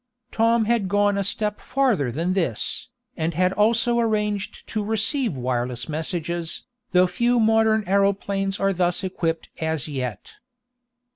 [0.31, 5.87] Tom had gone a step farther than this, and had also arranged to receive wireless
[5.87, 10.33] messages, though few modern aeroplanes are thus equipped as yet.